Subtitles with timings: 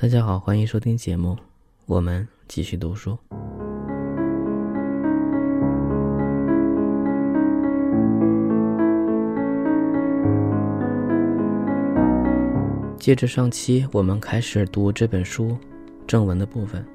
[0.00, 1.36] 大家好，欢迎收听节目，
[1.86, 3.18] 我们继续读书。
[12.96, 15.58] 接着上期，我们开始读这本书
[16.06, 16.86] 正文的部分。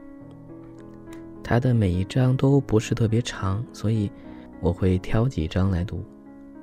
[1.44, 4.10] 它的每一章都不是特别长，所以
[4.62, 6.02] 我会挑几章来读。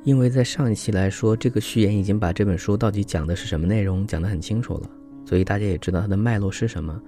[0.05, 4.89] 因为在上一期来说，这个序言已经把这本书到底讲的是什么内容讲得很清楚了，
[5.31, 7.01] 所以大家也知道它的脉络是什么。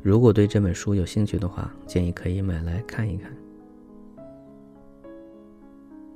[0.00, 3.30] 如果对这本书有兴趣的话，建议可以买来看一看。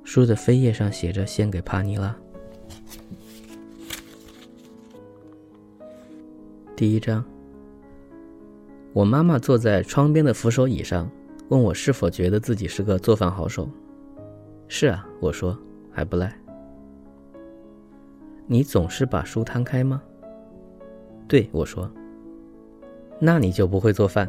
[0.05, 2.17] 书的扉页上写着“献给帕尼拉”。
[6.75, 7.23] 第一章。
[8.95, 11.11] 我妈妈坐在窗边的扶手椅上，
[11.51, 13.69] 问我是否觉得自己是个做饭好手。
[14.67, 15.55] 是啊，我说。
[15.91, 16.35] 还不赖。
[18.47, 20.03] 你总是把书摊开吗？
[21.29, 21.89] 对，我说。
[23.21, 24.29] 那你就不会做饭。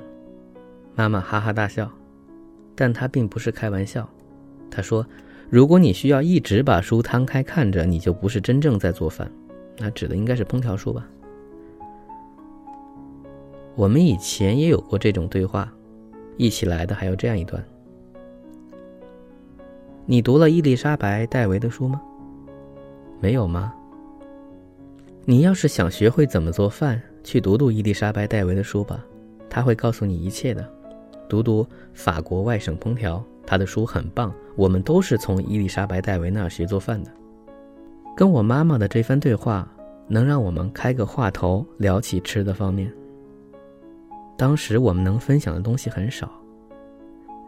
[0.95, 1.89] 妈妈哈哈大笑，
[2.75, 4.07] 但她并不是开玩笑。
[4.69, 5.05] 她说
[5.49, 9.31] ：“如果你需要一直把书摊开看着，你就不是真正在做饭。”
[9.81, 11.07] 那指的应该是烹调书吧？
[13.75, 15.71] 我们以前也有过这种对话，
[16.35, 17.63] 一起来的还有这样一段。
[20.05, 22.01] 你读了伊丽莎白·戴维的书吗？
[23.21, 23.73] 没有吗？
[25.29, 29.05] 你要是想学会怎么做饭，去读读伊丽莎白·戴维的书吧，
[29.47, 30.67] 他会告诉你一切的。
[31.29, 31.63] 读读
[31.93, 34.33] 《法国外省烹调》，他的书很棒。
[34.55, 37.11] 我们都是从伊丽莎白·戴维那儿学做饭的。
[38.17, 39.71] 跟我妈妈的这番对话，
[40.07, 42.91] 能让我们开个话头，聊起吃的方面。
[44.35, 46.27] 当时我们能分享的东西很少。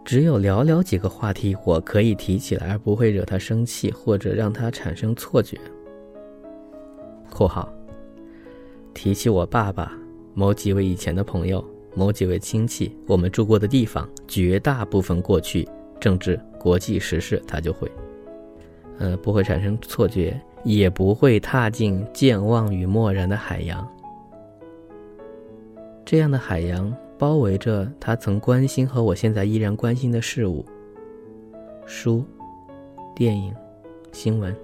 [0.05, 5.59] 只有寥寥几个话题我可以提起来，而不会惹她生气或者让她产生错觉。
[7.31, 7.67] （括号）
[8.93, 9.97] 提起我爸爸、
[10.35, 11.65] 某几位以前的朋友、
[11.95, 15.67] 某几位亲戚、我们住过的地方，绝大部分过去
[15.99, 17.91] 政治、国际时事，他就会，
[19.00, 23.88] 呃，不会产生错觉，也不会踏进健忘与漠然的海洋。
[26.06, 26.94] 这样的海洋。
[27.22, 30.66] 包围着他曾关心和我现在依然关心的事物，
[31.85, 32.25] 书、
[33.13, 33.53] 电影、
[34.11, 34.56] 新闻。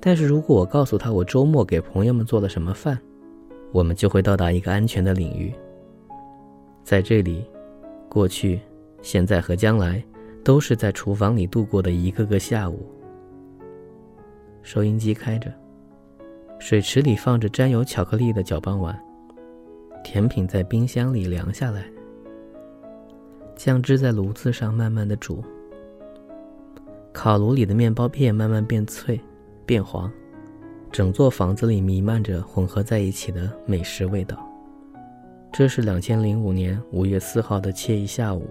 [0.00, 2.98] 但是如果我告诉他我周末给朋友们做了什么饭，
[3.72, 5.52] 我们就会到达一个安全的领域。
[6.84, 7.44] 在这里，
[8.08, 8.60] 过去、
[9.02, 10.02] 现在和将来
[10.44, 12.86] 都是在厨房里度过的一个个下午。
[14.62, 15.52] 收音机开着，
[16.58, 18.98] 水池里放着沾有巧克力的搅拌碗。
[20.04, 21.84] 甜品在冰箱里凉下来，
[23.56, 25.42] 酱汁在炉子上慢慢的煮，
[27.12, 29.20] 烤炉里的面包片慢慢变脆、
[29.68, 30.10] 变黄，
[30.90, 34.42] 整座房子里弥漫着混合在一起的美食味道。
[35.52, 38.48] 这是两千零五年五月四号的惬意下午。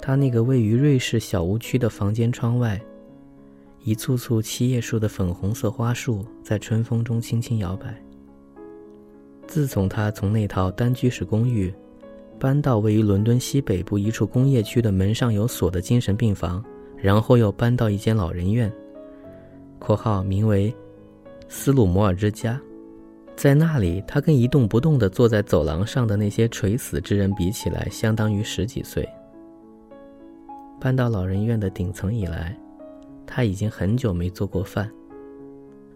[0.00, 2.80] 他那个位于瑞士小屋区的房间窗外，
[3.82, 8.00] 一簇簇七叶树的粉红色花束在春风中轻轻摇摆。
[9.48, 11.74] 自从他从那套单居室公寓
[12.38, 16.64] 搬到位于伦敦西北部一处工业区的门上有锁的精神病房，
[16.96, 18.72] 然后又搬到一间老人院
[19.84, 20.74] （括号名为
[21.46, 22.58] 斯鲁摩尔之家），
[23.36, 29.06] 在那里，他跟一动不动地坐在走廊上的那些垂死之人比起来，相当于十几岁。
[30.80, 32.56] 搬到老人院的顶层以来，
[33.26, 34.90] 他已经很久没做过饭。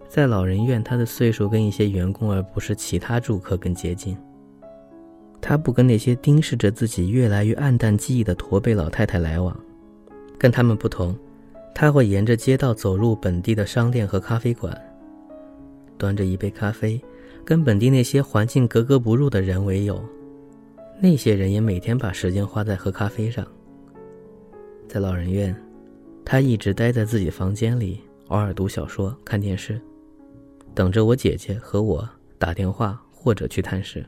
[0.07, 4.15] 在老人院，他的岁数跟一些员工，而不是其他住客更接近。
[5.41, 9.59] 他不跟那些盯视着自己越来越暗淡记忆的驼背老太太来往，
[10.37, 11.17] 跟他们不同，
[11.75, 14.77] 他会沿着街道走入本地的商店和咖啡馆，
[15.97, 17.01] 端着一杯咖啡，
[17.45, 20.03] 跟本地那些环境格格不入的人为友。
[21.01, 23.47] 那些人也每天把时间花在喝咖啡上。
[24.89, 25.55] 在老人院，
[26.25, 29.81] 他一直待在自己房间里，偶尔读小说、看电视。
[30.75, 32.09] 等着我姐姐和我
[32.39, 34.05] 打电话或者去探视。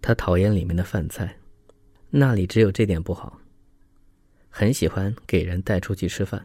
[0.00, 1.36] 他讨厌里面的饭菜，
[2.10, 3.39] 那里只有这点不好。
[4.50, 6.44] 很喜欢给人带出去吃饭。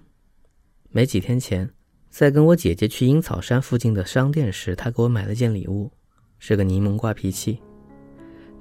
[0.89, 1.69] 没几天前，
[2.09, 5.91] 在跟我姐姐去樱草山附近的商店时，他给我买了件礼物，
[6.39, 7.59] 是个柠檬刮皮器。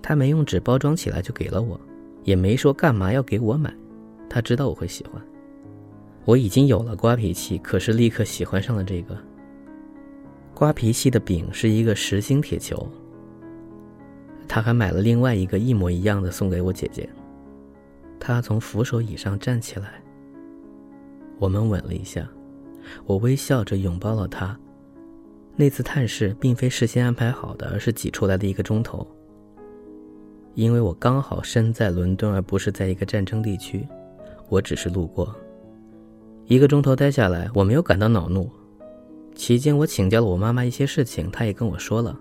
[0.02, 1.80] 他没用纸包装起来就给了我，
[2.24, 3.72] 也没说干嘛要给我买。
[4.28, 5.22] 他知道我会喜欢。
[6.24, 9.16] 我已经有了刮皮器，可是立刻喜欢上了这个。
[10.54, 12.90] 刮皮器的柄是一个实心铁球。
[14.48, 17.08] 他还买了另外一个一模一样的送给我姐姐。
[18.18, 20.02] 他从扶手椅上站起来，
[21.38, 22.28] 我们吻了一下，
[23.06, 24.58] 我微笑着拥抱了他。
[25.56, 29.06] 那次探视并非事先安排好的，而是挤出来的一个钟头。
[30.54, 33.86] 因为我刚好身在伦敦，而不是在一个战争地区，
[34.48, 35.34] 我只是路过。
[36.46, 38.50] 一个钟头待下来，我没有感到恼怒。
[39.34, 42.18] 期间，我请教了我妈妈一些事情，她也跟我说了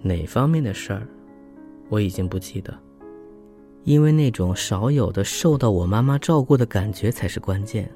[0.00, 1.06] 哪方面的事儿，
[1.88, 2.72] 我已经不记得。
[3.84, 7.90] 因为那种少有的受到我妈妈照顾的感觉才是关键。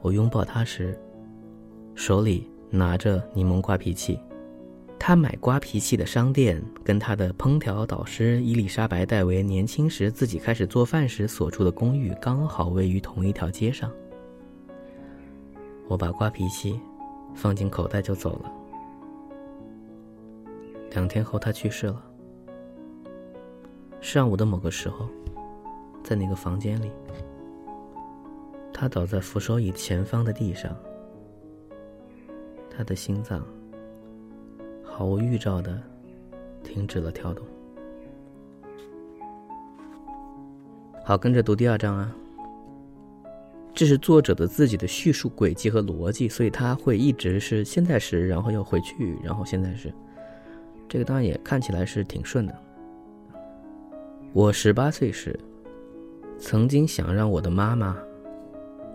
[0.00, 0.98] 我拥抱她时。
[1.94, 4.20] 手里拿着柠檬刮皮器，
[5.00, 13.90] 他买刮皮器的商店跟他的烹调导师伊丽莎白·戴维年轻时自己开始做饭时所住的公寓刚好位于同一条街上。
[15.88, 16.78] 我把刮皮器
[17.34, 18.52] 放进口袋就走了。
[20.92, 22.00] 两天后，他去世了。
[24.00, 25.06] 上午的某个时候，
[26.02, 26.90] 在那个房间里，
[28.72, 30.74] 他倒在扶手椅前方的地上。
[32.70, 33.44] 他的心脏
[34.84, 35.82] 毫无预兆的
[36.62, 37.44] 停止了跳动。
[41.04, 42.14] 好，跟着读第二章啊。
[43.74, 49.92] 这是作者的自己的叙述轨迹和逻辑，所以他会一直是现在时，然后又回去，然后现在时。
[50.88, 52.67] 这个当然也看起来是挺顺的。
[54.38, 55.36] 我十八岁时，
[56.38, 57.96] 曾经想让我的妈妈。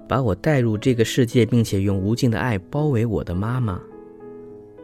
[0.07, 3.78] 把我带入这个世界，并且用无尽的爱包围我的妈妈，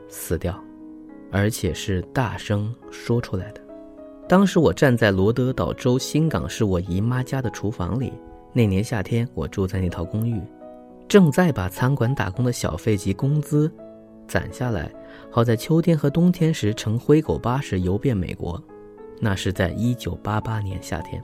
[0.10, 0.62] 死掉，
[1.32, 3.62] 而且是大声说出来的。
[4.28, 8.12] 当时我站在罗德岛州新港市我姨妈家的厨房里。
[8.52, 10.42] 那年夏天，我住在那套公寓，
[11.08, 13.72] 正在把餐馆打工的小费及工资
[14.28, 14.92] 攒下来，
[15.32, 18.62] 好在秋天和冬天时乘灰狗巴士游遍美国。
[19.20, 21.24] 那是在一九八八年夏天。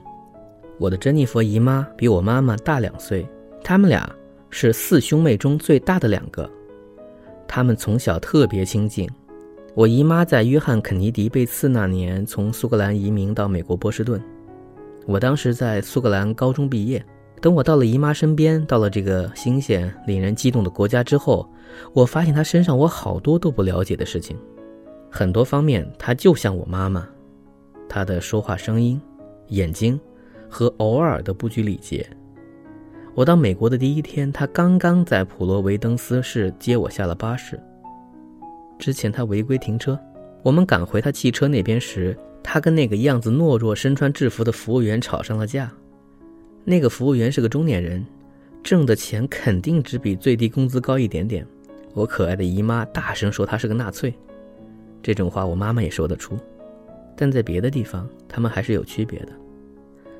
[0.78, 3.26] 我的珍妮佛姨妈比我妈妈大两岁。
[3.64, 4.08] 他们俩
[4.48, 6.48] 是四兄妹中最大的两个，
[7.48, 9.08] 他们从小特别亲近。
[9.74, 14.22] 我姨妈在约翰·肯尼迪被刺那年从苏格兰移民到美国波士顿，
[15.04, 17.04] 我当时在苏格兰高中毕业。
[17.42, 21.46] 等我到了姨妈身边，到了这个新鲜、令人激动的国家之后，
[21.92, 24.38] 我发现她身上我好多都不了解的事情，
[25.10, 27.06] 很多方面她就像我妈妈，
[27.88, 29.00] 他的说话声音、
[29.48, 29.98] 眼睛
[30.48, 32.06] 和偶尔的不拘礼节。
[33.14, 37.58] 我到美国的第一天，他刚刚在普罗维登斯市接我下了巴士。
[38.78, 39.98] 之前他违规停车，
[40.42, 45.72] 我们赶回他汽车那边时，他跟那个样子懦弱、身穿制服的服务员吵上了架。
[46.64, 48.04] 那个服务员是个中年人，
[48.62, 51.46] 挣的钱肯定只比最低工资高一点点。
[51.94, 54.12] 我可爱的姨妈大声说他是个纳粹，
[55.02, 56.36] 这种话我妈妈也说得出。
[57.16, 59.28] 但在别的地方，他们还是有区别的，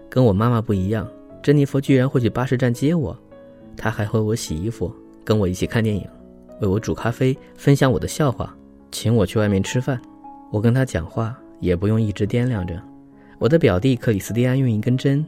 [0.09, 1.07] 跟我妈妈不一样。
[1.43, 3.17] 珍妮佛居然会去巴士站接我，
[3.77, 4.93] 她还会我洗衣服，
[5.25, 6.05] 跟我一起看电影，
[6.61, 8.57] 为我煮咖啡，分享我的笑话，
[8.91, 10.01] 请我去外面吃饭。
[10.51, 12.83] 我跟她讲话也不用一直掂量着。
[13.39, 15.25] 我的表弟克里斯蒂安用一根针、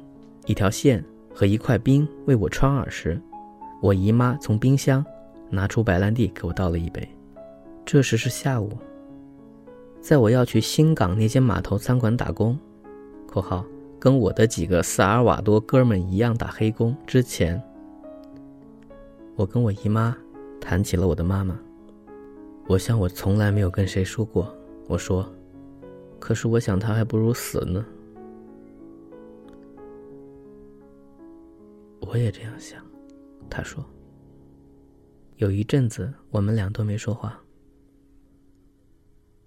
[0.47, 3.21] 一条线和一块冰为我穿耳时，
[3.83, 5.05] 我姨妈从冰箱
[5.51, 7.07] 拿出白兰地给我倒了一杯。
[7.85, 8.71] 这时是下午，
[10.01, 12.59] 在我要去新港那间码头餐馆打工
[13.27, 13.65] （括号）。
[14.01, 17.61] 跟我的几个萨尔瓦多哥们一样打黑工之前，
[19.35, 20.17] 我跟我姨妈
[20.61, 21.59] 谈起了我的妈妈。
[22.69, 24.55] 我想我从来没有跟谁说过。
[24.87, 25.29] 我说，
[26.21, 27.85] 可是我想她还不如死呢。
[31.99, 32.81] 我也这样想，
[33.51, 33.85] 他说。
[35.39, 37.43] 有一阵子我们俩都没说话。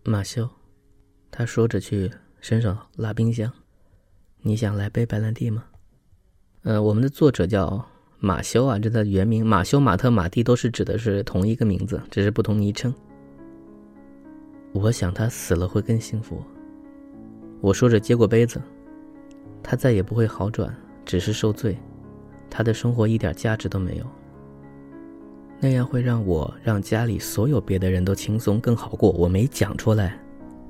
[0.04, 0.50] 马修，
[1.30, 3.52] 他说着去身上拉冰箱。
[4.42, 5.64] 你想来杯白兰地吗？
[6.64, 7.86] 呃，我们的作者叫
[8.18, 12.92] 马修啊，这的原名马修、马特、马蒂都是指的是同一个名字，只是不同昵称。
[14.74, 16.42] 我想他死了会更幸福。
[17.60, 18.60] 我说着接过杯子，
[19.62, 21.78] 他再也不会好转，只是受罪，
[22.50, 24.06] 他的生活一点价值都没有。
[25.64, 29.12] 那样会让我让家里所有别的人都轻松更好过。
[29.12, 30.20] 我没讲出来，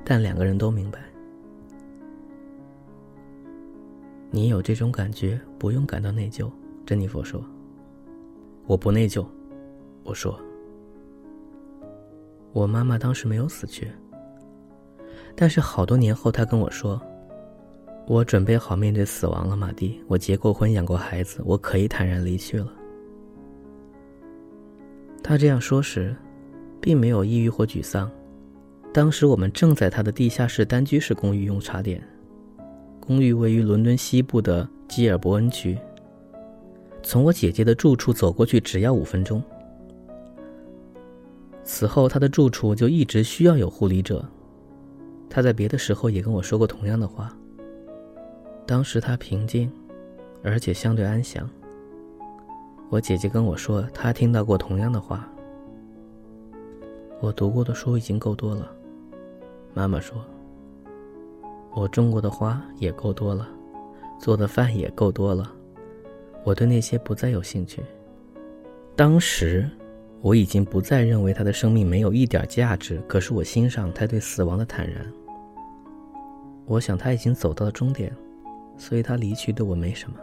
[0.04, 1.00] 但两个人都明白。
[4.30, 6.52] 你有这种感觉，不用感到内疚。
[6.86, 7.42] 珍妮佛说
[8.68, 9.26] ：“我不内疚。”
[10.04, 10.38] 我说
[12.52, 13.90] ：“我妈妈当时没有死去，
[15.38, 17.02] 但是好多年后，她跟我说，
[18.08, 20.02] 我准备好面对死亡了，马蒂。
[20.08, 22.74] 我结过婚，养过孩子，我可以坦然离去了。”
[25.24, 26.16] 他这样说时，
[26.80, 28.10] 并没有抑郁或沮丧。
[28.94, 32.02] 当时我们正在他的地下室单居室公寓用茶点。
[33.00, 35.78] 公寓位于伦敦西部的基尔伯恩区。
[37.04, 39.42] 从我姐姐的住处走过去只要五分钟。
[41.64, 44.24] 此后，他的住处就一直需要有护理者。
[45.30, 47.36] 他在别的时候也跟我说过同样的话。
[48.68, 49.72] 当时他平静，
[50.44, 51.50] 而且相对安详。
[52.92, 55.26] 我姐姐跟我说，她听到过同样的话。
[57.22, 58.70] 我读过的书已经够多了，
[59.74, 60.22] 妈妈说。
[61.74, 63.48] 我种过的花也够多了，
[64.20, 65.50] 做的饭也够多了，
[66.44, 67.82] 我对那些不再有兴趣。
[68.96, 69.68] 当时。
[70.24, 75.04] 我已经不再认为他的生命没有一点价值，可是我欣赏他对死亡的坦然。
[76.68, 78.16] 我想他已经走到了终点，
[78.78, 80.16] 所以他离去对我没什么。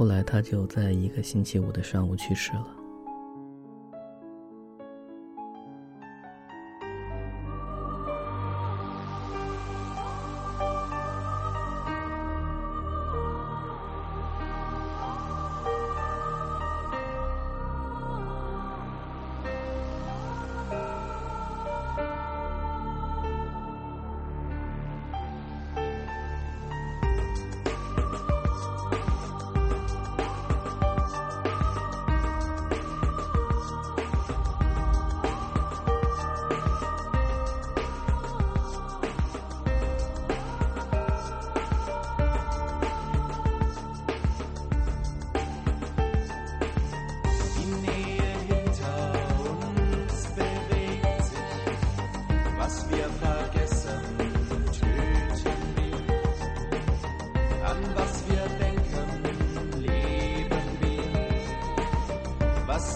[0.00, 2.79] 后来他就在一个星期五的上午去世了。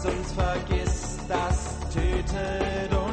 [0.04, 3.03] sonst vergisst, das tötet uns.